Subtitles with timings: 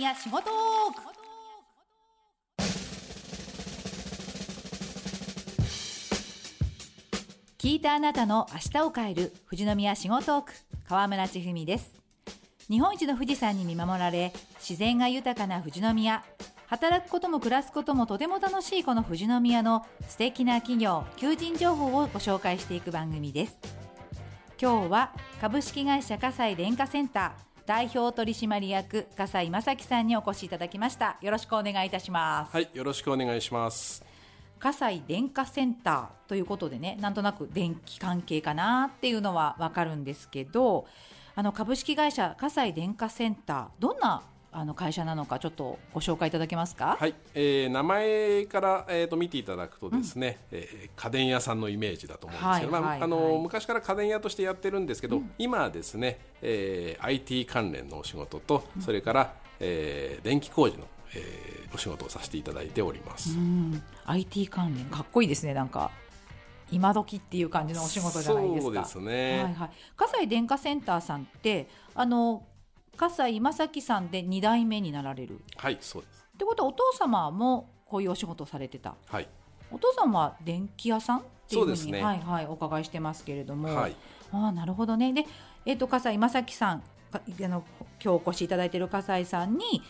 [0.00, 1.02] 富士宮仕事トーク
[7.58, 10.52] 聞いたあなたの明日を変える富士宮仕事トーク。
[10.88, 11.92] 川村千文です。
[12.70, 16.24] 日本一の富士山に見守られ自然が豊かな富士宮。
[16.68, 23.58] 働くことも暮らすこともとても楽しいこの富士宮の素敵な企業求人情報をご紹介していく番組です。
[24.58, 31.18] 今日は株式会社火災電化センター代表取締役笠井正樹さんにお越しいただきました。
[31.20, 32.52] よろしくお願いいたします。
[32.52, 34.04] はいよろしくお願いします。
[34.58, 40.88] 葛西電化センターということでねなんとなく電気関係かなっていうのはわかるんですけど
[41.36, 46.96] あの株式会社葛西電化センターどんなあの会社なのかちょっとご紹介いただけますか？
[46.98, 63.36] はい、えー、名前から、えーと、見ていただくとですね、うん、えー、家電屋さんのイメージだと思うんですけど、まあ、あの昔から家電屋としてやってるんですけど、うん、今はですね、えー、IT 関連のお仕事と、うん、それから、えー、電気工事の、えー、お仕事をさせていただいております。
[64.06, 65.92] IT 関連かっこいいですねなんか。
[66.72, 68.62] 今時っていう感じのお仕事じゃないですか。
[68.62, 69.42] そうですね。
[69.42, 69.70] はいはい。
[69.96, 72.44] 葛西電化センターさんってあの
[72.96, 75.40] 葛西正樹さんで2代目になられる。
[75.56, 76.26] はいそうです。
[76.34, 78.94] ってことはお父様もこういうお仕事をされてた。
[79.06, 79.28] はい。
[79.72, 82.02] お父さんは電気屋さんっていうふうにそうですね。
[82.02, 83.96] はいはいお伺いしてますけれども、はい、
[84.32, 85.12] ああなるほどね。
[85.12, 85.26] で
[85.66, 87.64] えっ、ー、と葛西正樹さんあの
[88.02, 89.82] 今日お越しいただいている葛西さんに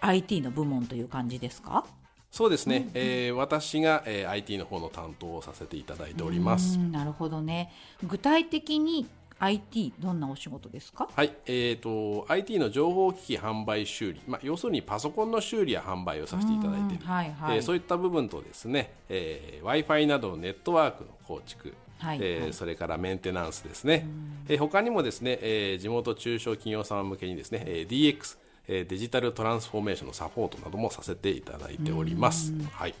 [0.00, 1.84] IT の部門という感じですか？
[2.30, 6.76] そうですね、うんうん、えー、私が、えー、IT の方の担当をさせていただいております。
[6.78, 7.72] なるほどね。
[8.06, 9.06] 具体的に
[9.40, 11.08] IT どんなお仕事ですか？
[11.14, 21.74] はい、えーと、IT の情報機器販売修理、まあ、要するにパソコンの修理や販売をさせていただいている、はいはい、えー、そういった部分とですね、えー、w i f i などのネットワークの構築。
[21.98, 24.06] はい、えー、それからメンテナンスですね、
[24.48, 28.36] えー、他にもですね、えー、地元中小企業様向けにですね、えー、DX
[28.68, 32.52] デジタルトランスフォーメーションのサポートなどもさせていただいております。
[32.70, 32.94] はい、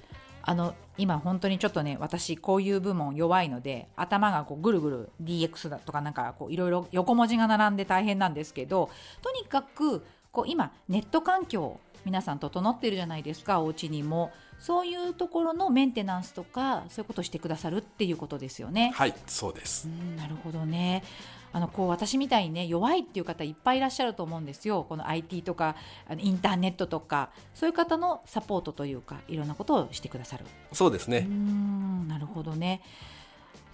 [0.48, 8.88] あの今本当にちょっとね私こういう部門弱いので頭がこうぐるぐる DX だとかなんかこういろいろ横文字が並んで大変なんですけど
[9.20, 14.32] とにかくこう今ネット環境皆さん整ってるじゃないですかお家にも。
[14.60, 18.90] そういうところのメンテナンスとかそういうことをしてくださるっていうことですよね。
[18.92, 19.86] はいそうです。
[20.16, 21.04] なるほどね
[21.52, 24.84] あのこう私みたいにね弱いっていう方いっぱいいらっしゃると思うんですよ。
[24.88, 25.76] この IT とか
[26.08, 27.30] あのインターネットとか。
[27.54, 30.44] そういう方のサポートというかいろんなことをしてくださる。
[30.72, 31.26] そうですね。
[31.28, 32.82] うんなるほどね。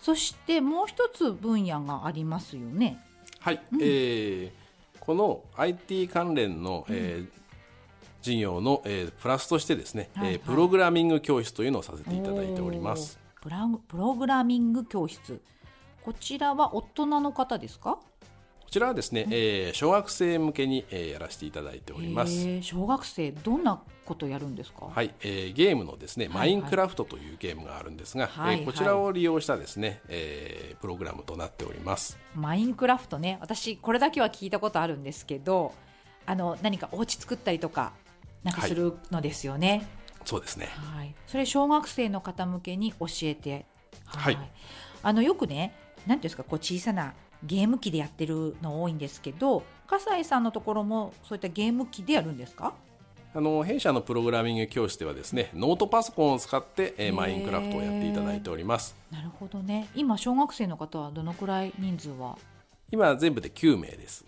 [0.00, 2.98] そしてもう一つ分野がありますよね。
[3.40, 4.50] はい、うん、えー、
[5.00, 7.44] この IT 関連の、えー
[8.24, 13.18] 事業の、えー、プラスとしてですね、はいはい、えー、プログラミング教室というのをさせていただいております。
[13.42, 15.42] プラプログラミング教室
[16.04, 17.92] こちらは大人の方ですか？
[17.92, 18.00] こ
[18.70, 22.60] ちらはですね、えー、小学生向けに、えー、やらせていただいております。
[22.60, 24.90] 小学生どんなことやるんですか？
[24.94, 32.18] はい、えー、ゲームのですね、はいはい、マインクラフトというゲームがあるんですが、はいはい、えー、こちらを利用したですね、えー、プログラムとなっております。
[32.34, 35.72] マインクラフトね、私これだけは聞いたことあるんですけど、
[36.26, 37.94] あの何かお家作ったりとか
[38.42, 39.70] なんかするのですよね。
[39.70, 39.86] はい、
[40.26, 40.68] そうですね。
[40.74, 41.14] はい。
[41.26, 43.64] それ小学生の方向けに教えて、
[44.04, 44.38] はい。
[45.02, 45.74] あのよくね、
[46.06, 52.74] なんていうんですかこう小さなゲーム機でやってるの多いんですけど笠井さんのところもそういったゲーム機でやるんですか？
[53.36, 58.96] あの弊社のプログラミング教室ではですねノートパソコンを使って、えー、マインクラフトをやっていただいております。
[59.10, 59.88] なるほどね。
[59.94, 62.38] 今小学生の方はどのくらい人数は？
[62.90, 64.24] 今全部で9名です。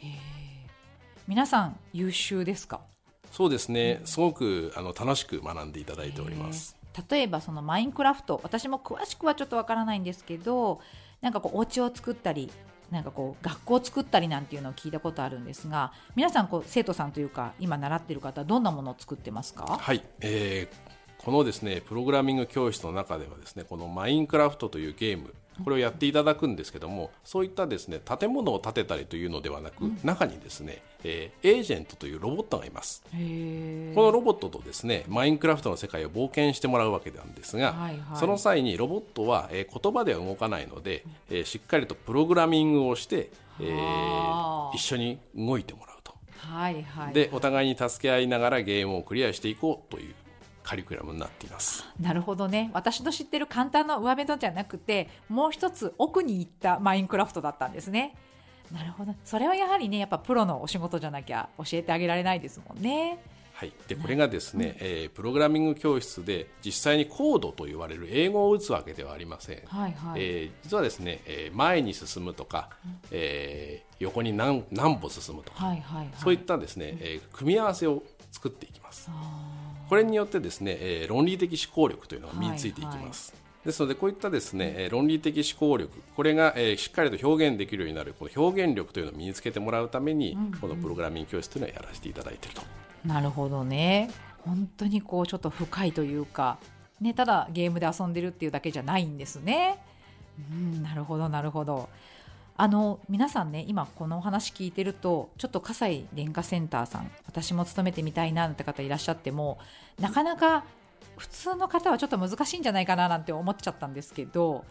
[1.29, 2.81] 皆さん優秀ですか？
[3.31, 6.77] そうですね、すごくあの楽しく学んでいただいております。
[7.11, 10.81] 例えばそのマインクラフト私も詳しくはちょっとわからないんですけど
[11.27, 12.53] なんかこうお家を作ったり
[12.93, 19.77] なんかこう学校を作ったりなんていうのを聞いたことあるんですが皆さんこう生徒さんというか今習っている方どんなものを作ってますか？
[19.81, 25.35] はい、えー、このですねプログラミング教室の中ではですねこのマインクラフトというゲーム
[25.65, 33.03] これをやっていただくんですけどもそういったですね建物を建てたりというのではなく、うん、中にですね、えー、エージェントというロボットがいます。
[33.05, 43.31] このロボットとですねマインクラフトの世界を冒険してもらうわけなんですが、はいはい、その際にロボットは、えー、言葉では動かないので、えー、しっかりとプログラミングをして、
[43.61, 50.15] えー、一緒に動いてもらうと、はいはい、でお互いに助け合いながらゲームをクリアしていこうという
[50.67, 51.85] カリキュラムになっています。
[52.01, 52.71] なるほどね。
[52.75, 58.17] 私の知ってる簡単な上辺のじゃなくてもう一つ奥に行ったマインクラフトだったんですね。
[58.73, 59.15] なるほど。
[59.25, 63.21] それはやはりねやっぱプロのお仕事じゃなきゃ教えてあげられないですもんね。
[63.59, 72.69] はい、でこれがですね、えープログラミング教室で実際にコードと言われる英語を打つわけではありません、はいはい、えー実はですね、えー前に進むとか、
[73.11, 76.09] えー横に何何歩進むとか、はいはいはい。
[76.19, 79.09] そういったですね、えー組み合わせを作っていきます。
[79.89, 83.33] これによってですね、えー論理的思考力というのが身についていきます、
[83.65, 92.63] ですのでこういったですね、えー論理的思考力これが、えーしっかりと表現できるようになるこの表現力というのを身につけてもらうために、このプログラミング教室というのをやらせていただいていると
[93.07, 94.11] なるほどね。
[94.45, 96.59] 本当にこうちょっと深いというか、
[97.01, 99.79] ね、ただゲームで遊んでるっていうだけじゃないんですね。
[100.51, 101.89] うん、なるほどなるほど。
[102.59, 109.59] あの皆さんね今このお話聞いてるとちょっと葛西電化センターさん私も勤めてみたいななんて方いらっしゃっても
[110.01, 110.65] なかなか
[111.19, 114.65] 普通の方はちょっと難しいんじゃないかななんて思っちゃったんですけど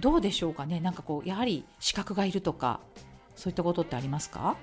[0.00, 0.80] どうでしょうかね。
[0.80, 2.80] なんかこうやはり資格がいるとか
[3.36, 4.56] そういったことってありますか？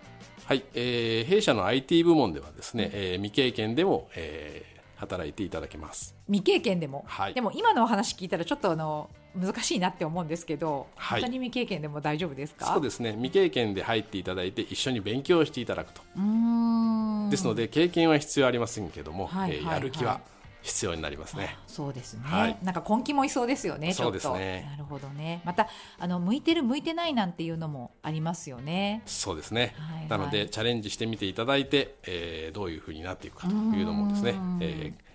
[0.48, 6.16] はい、えー弊社の IT 部門ではですね、えー未経験でも、えー働いていただけます。
[6.26, 7.34] 未経験でも、はい。
[7.36, 11.22] でも今のお話聞いたらちょっとあの難しいなって思うんですけど、はい。
[11.22, 12.66] 本当に未経験でも大丈夫ですか？
[12.74, 13.12] そうですね。
[13.12, 16.02] 未経験で入っていただいて一緒に勉強していただくと。
[16.16, 17.30] うーん。
[17.30, 19.60] ですので経験は必要ありませんけども、はいはいはい。
[19.60, 20.20] えーやる気は
[20.68, 21.58] 必要になりますね。
[21.66, 22.58] そうですね、はい。
[22.62, 24.68] なんか根気もいそうですよねそうですね。
[24.70, 25.42] なるほどね。
[25.46, 29.02] またあの向いてる向いてないなんていうのもありますよね。
[29.06, 30.08] そうですね、はいはい。
[30.10, 35.08] なのでチャレンジしてみていただいて、えーどういうふうになっていくかというのもですねえー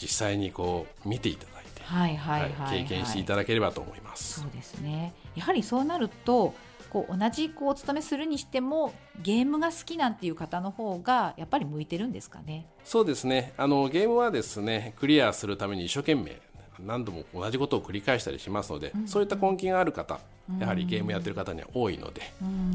[0.00, 4.40] 実際にこう見ていただいて、はい、はい経験していただければと思います。
[4.40, 5.14] そうですね。
[5.36, 6.54] やはりそうなると
[6.92, 8.92] こう同じこうお勤めするにしても
[9.22, 12.66] ゲームが好きなんていう方の方がやっぱり向いてるんですかね？
[12.84, 13.54] そうですね。
[13.56, 16.38] あのゲームはですねクリアするために一生懸命
[16.84, 20.20] 何度も同じことを繰り返したりしますので、そういった根気がある方
[20.60, 22.22] やはりゲームやってる方には多いので、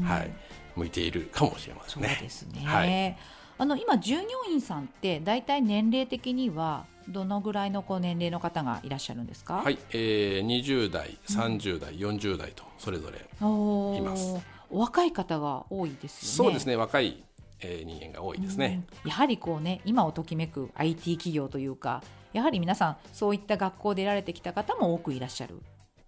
[0.04, 0.30] はい、
[0.74, 2.16] 向いているかもしれませそんね。
[2.18, 3.16] うですね、はい
[3.60, 9.62] あの今従業員さんって大体年齢的にはどのぐらいのこう年齢の方がいらっしゃるんですか？
[9.64, 14.36] はい、えー、20代、30代、40代とそれぞれ、います。
[14.70, 16.50] お若い方が多いですよね。
[16.50, 17.24] そうですね若い、
[17.60, 18.84] えー人間が多いですね。
[19.04, 22.02] やはりこうね今をときめく IT 企業というか
[22.32, 25.58] やはり皆さんそういった学校で出られてきた方も多くいらっしゃる。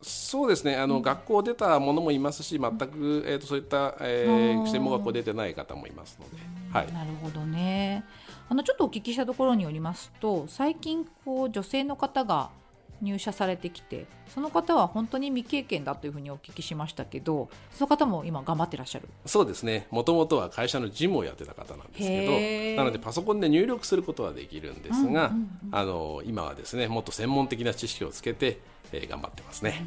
[0.02, 4.66] そうですねあの、学校出たものもいますし全く、えー、とそういった、えー。
[4.70, 6.36] 専門学校出てない方もいますので、
[6.72, 8.04] はい、なるほどね。
[8.48, 12.50] あのちょっとお聞きしたところによりますと最近こう女性の方が
[13.02, 19.08] 入社されてきてその方は本当に未経験だというふうにお聞きしましたけどその方も今頑張ってらっしゃる？
[19.24, 19.86] そうですね。
[19.90, 25.32] もともとは会社の事務をやってた方なんですけどなのでパソコンで入力することはできるんですが、
[25.72, 28.60] あの今はですねもっと専門的な知識をつけて、
[28.92, 29.82] えー頑張ってますね。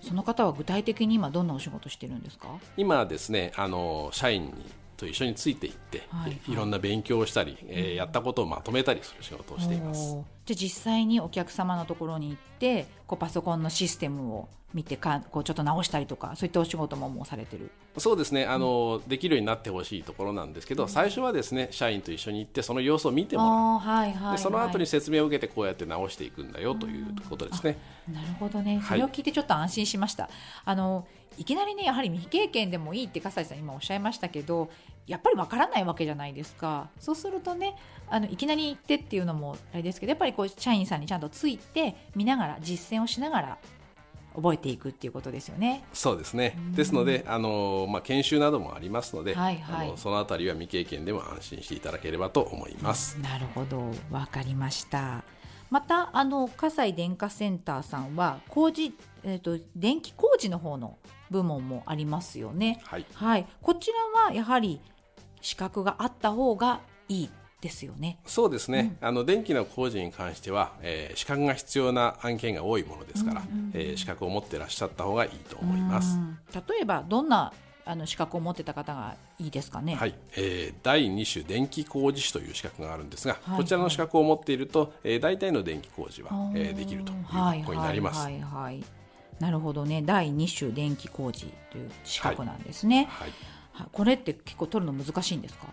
[0.00, 2.48] その方は具体的に今どんなお仕事してるんですか？
[2.76, 4.52] 今はですねあの社員に
[4.96, 10.16] と一緒についていって、はいはいいろんな勉強をしたり、えーやったことをまとめたりする仕事をしています。
[10.46, 17.70] じゃあ実際にお客様のところに行ってこうパソコンのシステムを見てかこうちょっと直したりとかそういったお仕事ももうされてる。
[17.98, 18.44] そうですね。
[18.44, 23.52] あの、できるようになってほしいところなんですけど、最初はですね社員と一緒に行ってその様子を見てもらう。
[23.78, 27.78] はいはい、はい、でその後に説明を受けてこうやって直していくんだよということですね。
[28.12, 28.82] なるほどね、はい。
[28.82, 30.28] それを聞いてちょっと安心しました。
[30.64, 31.06] あの
[31.38, 34.70] いきなりねやはり未経験でもいいって笠井さん今おっしゃいましたけど
[35.06, 37.76] やっぱりわからないわけじゃないですかそうするとね
[38.08, 43.58] あのいきなり行ってっていうのもあれですけどやっぱりこう社員さんにちゃんとついて見ながら実践をしながら
[44.36, 45.82] 覚えていくっていうことですよね。
[45.94, 46.56] そうですね。
[46.72, 53.18] ですので、あのまあ研修などもありますので、はいはいあのそのあたりは未経験でも安心していただければと思います。
[53.20, 55.24] なるほどわかりました。
[55.70, 58.94] またあの葛西電化センターさんは工事、
[59.24, 60.98] えー、と電気工事の方の
[61.30, 62.80] 部門もありますよね。
[62.84, 63.06] はい。
[63.14, 64.80] はい、こちらはやはり
[65.46, 68.18] 資格があった方がいいですよね。
[68.26, 68.96] そうですね。
[69.00, 76.16] あの電気の工事に関しては、えー資格が必要な案件が多いものですから、えー資格を持っていらっしゃった方がいいと思います。
[76.16, 76.38] うん
[76.68, 77.52] 例えばどんな
[77.84, 79.94] あの資格を持ってた方がいいですかね？
[79.94, 88.18] はい、えー第2種電気工事士という資格があるんですが、はいこちらの資格を持っていると、えー大体の電気工事は、えーできるというはい学校になります。
[88.20, 88.84] はいはいはい
[89.38, 93.55] なるほどね第2種電気工事という資格なんですね、はいはい
[93.92, 95.66] これって結構取るの難しいんですか？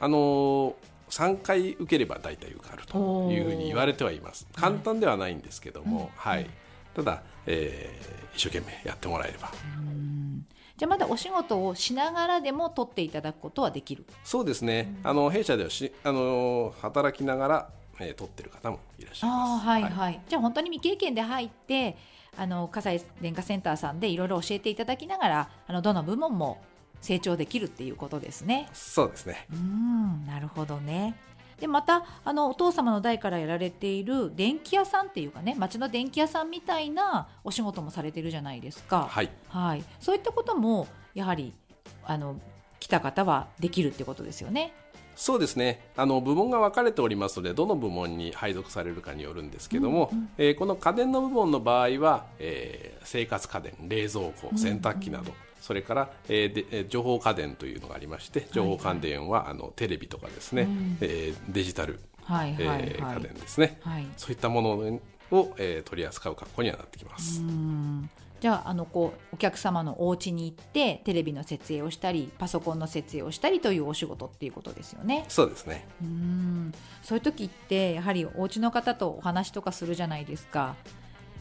[0.00, 0.74] あのー
[1.10, 4.46] 3回受ければ大体受かるというふうに言われてはいます。
[4.56, 6.48] 簡単ではないんですけども、はい、
[6.94, 9.52] ただ、えー一生懸命やってもらえれば。
[10.76, 14.04] じゃあまだお仕事をしながらでも取っていただくことはできる？
[14.24, 17.68] そうですね、あの弊社ではし、あのー働きながら、
[18.00, 19.64] えー取ってる方もいらっしゃいあます。
[19.66, 21.96] あはいはい、じゃあ本当に未経験で入って
[22.36, 26.60] あの葛西電化センターさんでいろいろ教えていただきながらあのどの部門も
[27.04, 28.66] 成長できるっていうことですね。
[28.72, 31.14] そうですねうんなるほどね。
[31.60, 39.06] でまたあのお父様の代からやられている電気屋さんっていうかね町の電気屋さんみたいなお仕事もされてるじゃないですか。
[39.10, 41.52] はい、はい、そういったこともやはり
[42.04, 42.40] あの
[42.80, 44.72] 来た方はできるってことですよね。
[45.16, 45.88] そうですね。
[45.96, 50.28] あの部門が分かれておりますのでどの部門に配属されるかによるんですけども、うんうん。
[50.38, 60.98] えーこの家電の部門の場合は、えー生活家電冷蔵庫洗濯機など、それから、えーでえー情報家電というのがありまして情報家電は、あのテレビとかですね、うん。
[61.00, 62.80] えーデジタル、はいはいはい。
[62.84, 64.06] えー家電ですね、はい。
[64.16, 64.70] そういったもの
[65.30, 67.40] を、えー取り扱う格好にはなってきます。
[67.40, 68.10] うん
[68.40, 75.24] じゃああのこうお客様のお家に行ってテレビの設営をしたりパソコンの設営をしたりというお仕事っていうことですよね。
[75.28, 76.72] そうですねうん
[77.02, 80.76] そういう時ってやはりお家の方とお話とかするじゃないですか。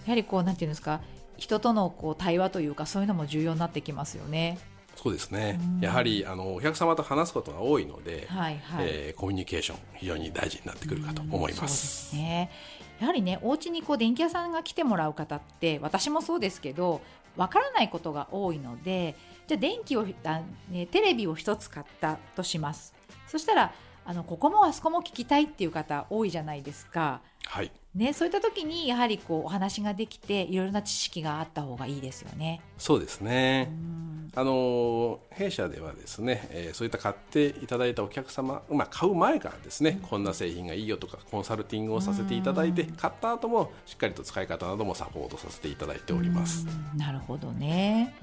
[0.06, 1.02] やはりこうなんていうんですか
[1.38, 4.58] 人とのこう対話というかそういうのも重要になってきますよね。
[4.96, 8.86] そうですねうんやはりあのお客様と話すことが多いので、はいはい。
[8.88, 11.68] えーコミュニケーション非常に大事になってくるかと思いま。
[11.68, 12.52] すすね。
[13.00, 17.02] やはりね、お家にこう電気屋さんが来てもらう方って、私もそうですけど。
[17.36, 19.16] わからないことが多いので、
[19.48, 22.94] じゃあ電気を、あね、テレビを一つ買ったとします。
[23.28, 23.74] そしたら、
[24.06, 27.22] あのここもあそこも聞きたいっていう方多いじゃないですか。
[27.46, 32.62] はいね、そういった時にやはりこうお話ができていろいろな知識があった方がいいですよね。
[32.78, 34.03] そうですね、うん
[34.36, 46.68] あの弊社ではですね、えーそういった買っていただいたお客様、まあ、買う前からですね、こんな製品がいいよとかコンサルティングをさせていただいて、買った後もしっかりと使い方などもサポートさせていただいております。
[46.94, 48.14] うんなるほどね。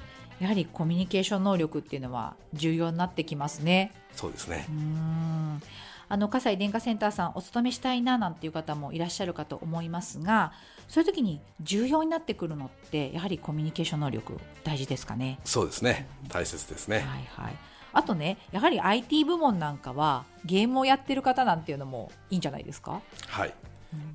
[0.41, 3.93] やはりコミュニケーション能力っていうのは重要になってきますね。
[4.15, 5.63] そうですねうーん
[6.09, 10.53] あの葛西電化センターさんお勤めしたいななんていう方もいらっしゃるかと思いますが
[10.91, 15.39] そういう時に重要になってくるのってやはりコミュニケーション能力大事ですかね？
[15.45, 16.09] そうですね。
[16.29, 17.57] 大切ですね、はいはい、
[17.93, 23.01] あとねやはり IT 部門なんかはゲームをやってる方なんていうのもいいんじゃないですか？
[23.29, 23.55] はい。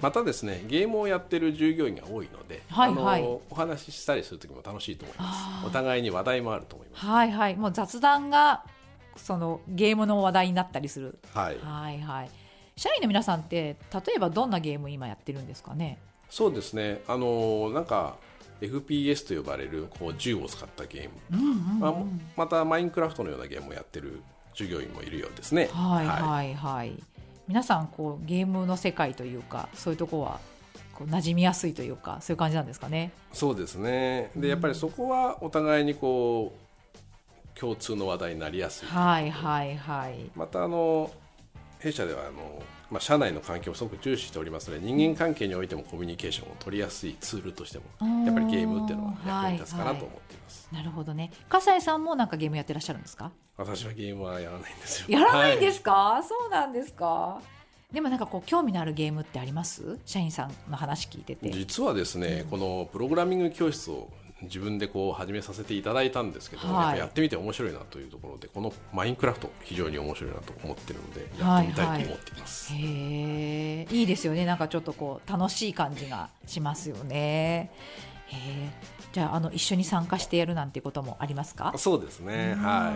[0.01, 3.21] またですねゲームをやってる従業員が多いので、はいはい。
[3.21, 5.65] あのお話ししたりする時も楽しいと思います。
[5.65, 7.05] お互いに話題もあると思います。
[7.05, 7.55] はいはい。
[7.55, 8.65] もう雑談が
[9.15, 11.19] そのゲームの話題になったりする。
[11.33, 11.57] はい。
[11.59, 12.29] はいはい。
[12.75, 15.99] 社員の皆さんって例えばどんなゲーム今やってるんですかね？
[16.29, 18.15] そうですねあのなんか
[18.61, 21.93] FPS と呼ばれるこう銃を使ったゲームうんうんうんまあ、
[22.37, 24.21] またマインクラフトのようなゲームをやってる
[24.53, 25.69] 従業員もいるようですね。
[25.73, 26.93] はいはいはい、
[27.47, 30.39] 皆さんこうゲームの世界というかそういうとこは
[30.93, 33.11] こう馴染みやすいというかそういう感じなんですかね？
[33.33, 34.31] そうですね。
[34.35, 38.87] でやっぱりそこはお互いにこう共通の話題になりやすい。
[38.87, 40.31] はいはいはい。
[40.35, 41.11] またあの
[41.79, 47.85] 弊社ではあのまあ社内の環境をすごく重視しておりますので人間関係においてもコミュニケーションを取りやすいツールとしても
[48.25, 50.69] やっぱりゲームっていうのは役に立つかなと思っています。
[50.71, 51.31] なるほどね。
[51.47, 53.31] 笠井さんもなんかゲームやってらっしゃるんですか？
[53.57, 55.19] 私はゲームはやらないんですよ。
[55.19, 56.23] やらないんではすか？
[56.27, 57.39] そうなんですか。
[57.91, 59.99] でもなんかこう興味のあるゲームってあります？
[60.05, 61.51] 社員さんの話聞いてて。
[61.51, 64.09] 実はですね、このプログラミング教室を
[64.41, 74.45] 自分でこう始めさせていただいたんですけど、はいややってみて面白いなというところでこのマインクラフト非常に面白いなと思ってるのでやってみたいと思っています、へえ、いいですよね。
[74.45, 77.71] なんかちょっとこう楽しい感じがしますよね。
[79.13, 81.73] じゃああの一緒に参加してやるなんていうこともありますか？
[81.77, 82.91] そうですねうんは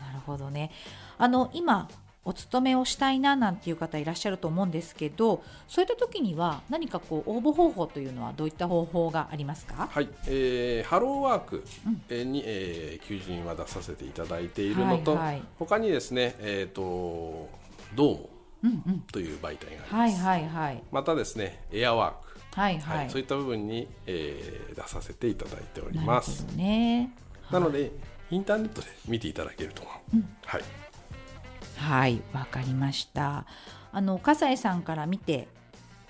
[0.00, 0.70] なるほどね。
[1.16, 1.88] あの今
[2.24, 9.74] お勤めをしたいななんていう方いらっしゃると思うんですけど、そういった時には何かこう応募方法というのはどういった方法がありますか？
[9.74, 17.50] い、はいえーハローワークうんえー求人は出させていただいているのと、はいはい他にですね、えー、と
[17.94, 18.30] どうも
[18.62, 19.00] うんうん。
[19.12, 22.12] という媒体がありはいます、はいはいまたですねエアワー
[22.54, 22.98] ク、はいはい。
[23.00, 27.10] はいそういった部分に、えー出させていただいておりますどね。
[27.50, 27.92] なので、
[28.30, 29.82] インターネットで見ていただけると。
[30.12, 30.62] うんはい。
[31.84, 33.44] はい、わかりました。
[33.92, 35.48] あの笠井さんから見て、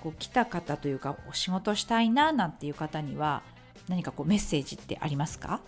[0.03, 3.43] こう来た方というかお仕事したいななんていう方には
[3.89, 5.61] 何かこうメッセージってありますか？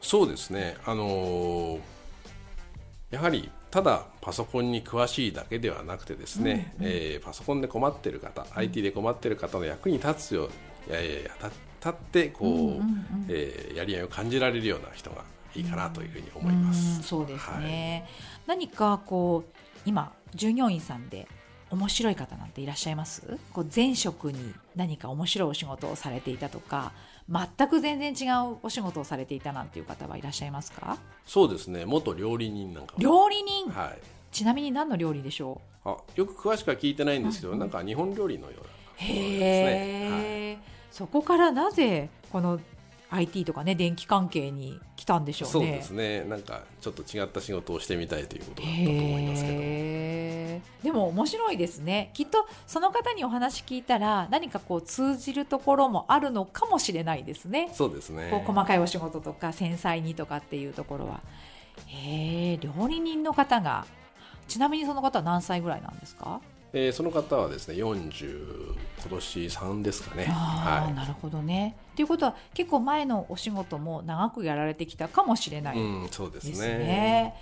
[0.00, 0.76] そうですね。
[0.86, 1.80] あのー
[3.10, 10.44] やはりただパソコンに詳しいだけではなくてですね、えーパソコンで困っている方、IT で困っている方の役に立つよ
[10.88, 12.82] う、いやいや立立ってこう、うんうんうん
[13.28, 17.02] えーやりがいを感じられるような人がいいかなというふうに思いまうんす。
[17.02, 18.06] そうですね。
[18.46, 21.28] 何かこう今従業員さんで
[21.70, 23.38] 面白い方なんていらっしゃいます？
[23.52, 26.92] こう前職に何か面白いお仕事をされていたとか、
[27.30, 30.98] 全く全然違うお仕事をされていたなんていう方はいらっしゃいますか？
[31.26, 31.84] そうですね。
[31.86, 33.70] 元料理人なんかも料理人？
[33.70, 33.98] はい。
[34.30, 35.88] ちなみに何の料理でしょう？
[35.88, 38.66] あよく詳しくは聞いてないんですけど、なんか日本料理のような。
[38.96, 40.58] へえ、
[40.90, 42.60] そこからなぜこの
[43.14, 45.52] IT とかね電気関係に来たんでしょうね。
[45.52, 46.24] そうですね。
[46.24, 49.58] なんかちょっと違った仕事をしてみたいということだったと思いますけど。
[50.82, 52.10] でも面白いですね。
[52.14, 57.70] きっとその方にお話聞いたら何かこう通じるところもあるのかもしれないですね。
[57.72, 58.28] そうですね。
[58.30, 61.20] こう細かいお仕事とか繊細にとかっていうところは。
[61.86, 63.86] へえ料理人の方が
[64.48, 66.40] ちなみにその方は何歳ぐらいなんですか？
[66.72, 71.76] えーその方はですね40今年3ですかねはなるほどね。
[71.96, 77.34] ということは結構前のお仕事も長くやられてきたかもしれないい、でうん、そうですすね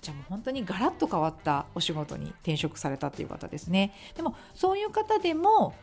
[0.00, 3.94] じゃあもう本当にガラッと変わったお仕事に転職されたっていう方ですね。
[4.16, 5.74] でもそういう方でも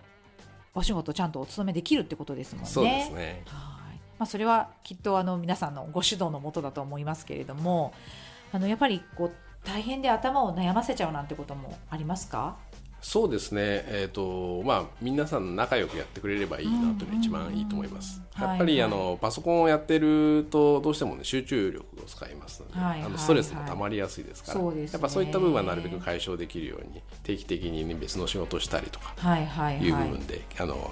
[0.74, 2.70] お仕事ちゃんとお勤めできるってことですもんね。
[2.70, 4.00] そうですねはい。
[4.20, 7.94] まあそれはきっとあの皆さんのご指導のもとだと思いますけれども、
[8.52, 9.32] あのやっぱりこう
[9.66, 12.58] 大変で頭を悩ませちゃうなんてこともありますか？
[13.06, 13.62] そうですね。
[13.62, 23.06] えっ、とまあ皆さん仲良くやってくれればいいなというのが一番いいと思います、やっぱり、はいはいあのパソコンをやってるとどうしてもね集中力を使いますので、はいはいはい。
[23.06, 24.90] あのストレスもたまりやすいですから、ね。
[24.92, 29.86] やっぱそういった部分はなるべく解消できるように定期的に、ね、別の仕事をしたりとかはいはいはい。
[29.86, 30.92] いう部分で、あの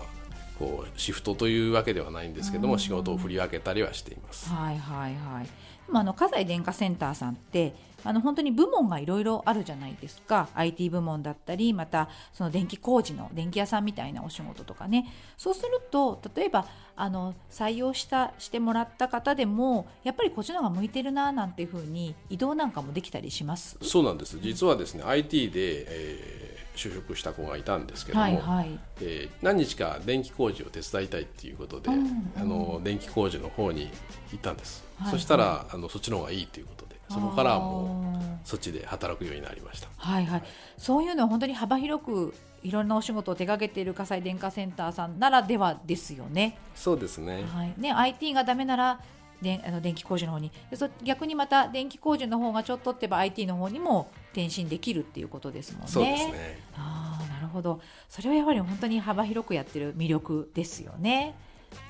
[0.63, 4.49] こうシフトというわけではないんですけども、仕事を振り分けたりはしています。
[4.49, 5.47] はいはいはい。
[5.91, 10.47] あの葛西電化センターさんってあの本当に部門がいろいろあるじゃないですか。
[10.55, 15.07] IT 部門だったりまたその電気工事の電気屋さんみたいなお仕事とかね。
[15.37, 16.65] そうすると例えば
[16.95, 23.77] あの採用したしてもらった方でもやっぱりこっちの方が向いてるななんていうふうに移動なんかもできたりします？
[23.81, 24.39] そうなんです。
[24.41, 28.79] 実はですね IT で、えー就職した子がいたんですけども、はいはい。
[29.01, 33.89] えー何日か電気工事を手伝いたいっていうことで、うんうんあの電気工事の方に
[34.31, 35.11] 行ったんです、はい。
[35.11, 39.87] そしたらあのそっちの方がいいということでそこからはもうそっちで働くようになりました。
[39.97, 40.43] はいはい、
[40.77, 46.57] そういうのは本当に幅広くいろんなお仕事を手掛けている火災電化センターさんならではですよね。
[46.75, 47.43] そうですね。
[47.53, 48.99] はい、ね IT がダメなら
[49.43, 50.51] であの電気工事の方に。
[50.71, 55.87] でそ逆にまた電気工事の方がちょっとってば IT の方にも転身できるっていうことですもんね。
[55.87, 56.59] そうですね。
[56.75, 57.79] ああなるほど。
[58.09, 61.35] それはやはり本当に幅広くやってる魅力ですよね。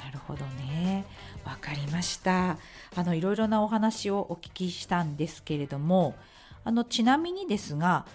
[0.04, 1.06] なるほどね。
[1.46, 2.58] わかりました。
[2.96, 6.16] あのいろいろなお話をお聞きしたんですけれども
[6.64, 8.06] あのちなみにですが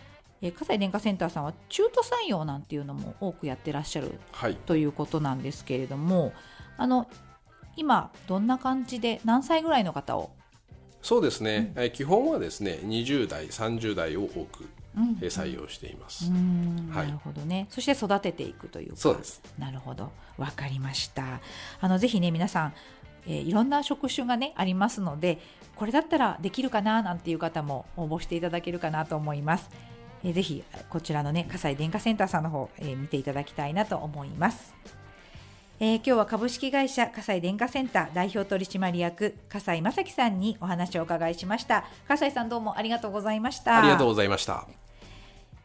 [0.41, 4.55] えー葛西電化センターさんは中途採用なんていうのも多くやってらっしゃるはい。
[4.55, 6.33] ということなんですけれども
[6.77, 7.09] あの
[7.79, 10.31] 今どんな感じで何歳ぐらいの方を、
[11.01, 14.69] そうですね、えー基本はですね20代30代を多く、
[15.21, 16.91] 採用しています、うーん。
[16.91, 17.07] はい。
[17.07, 17.67] なるほどね。
[17.71, 18.97] そして育てていくというか。
[18.97, 19.41] そうです。
[19.59, 20.11] なるほど。
[20.37, 21.41] わかりました。
[21.81, 22.73] あのぜひね皆さん、
[23.27, 25.39] えーいろんな職種がねありますので
[25.77, 29.71] これだったらできるかななんていう方も応募していただけるかなと思います、
[30.25, 34.75] えーぜひこちらのね葛西電化センターさんの方、えー見ていただきたいなと思います
[35.81, 41.85] えー今日は株式会社葛西電化センター代表取締役葛西正樹さんにお話をお伺いしました。
[42.09, 43.79] 葛西さんどうもありがとうございました。
[43.79, 44.67] ありがとうございました。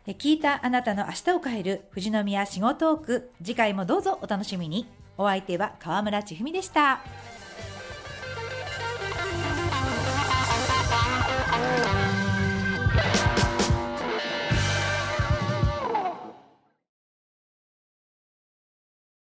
[0.06, 4.86] え聞いたあなたの明日を変える富士宮仕事トーク次回もどうぞお楽しみに。
[5.17, 7.02] お相手は川村千文でした